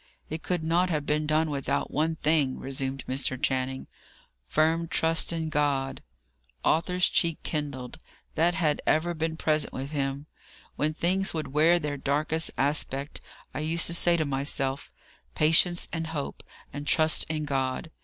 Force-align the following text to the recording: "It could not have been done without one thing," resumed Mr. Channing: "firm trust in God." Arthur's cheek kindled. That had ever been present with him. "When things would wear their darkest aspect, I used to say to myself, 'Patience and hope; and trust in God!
"It 0.31 0.41
could 0.41 0.63
not 0.63 0.89
have 0.89 1.05
been 1.05 1.27
done 1.27 1.51
without 1.51 1.91
one 1.91 2.15
thing," 2.15 2.57
resumed 2.57 3.05
Mr. 3.05 3.39
Channing: 3.39 3.85
"firm 4.47 4.87
trust 4.87 5.31
in 5.31 5.49
God." 5.49 6.01
Arthur's 6.65 7.07
cheek 7.07 7.37
kindled. 7.43 7.99
That 8.33 8.55
had 8.55 8.81
ever 8.87 9.13
been 9.13 9.37
present 9.37 9.73
with 9.73 9.91
him. 9.91 10.25
"When 10.75 10.95
things 10.95 11.35
would 11.35 11.53
wear 11.53 11.77
their 11.77 11.97
darkest 11.97 12.49
aspect, 12.57 13.21
I 13.53 13.59
used 13.59 13.85
to 13.85 13.93
say 13.93 14.17
to 14.17 14.25
myself, 14.25 14.91
'Patience 15.35 15.87
and 15.93 16.07
hope; 16.07 16.41
and 16.73 16.87
trust 16.87 17.25
in 17.25 17.45
God! 17.45 17.91